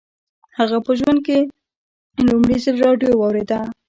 هغه 0.57 0.77
په 0.85 0.91
ژوند 0.99 1.19
کې 1.27 1.37
لومړي 2.27 2.57
ځل 2.63 2.75
راډيو 2.85 3.11
واورېده. 3.19 3.59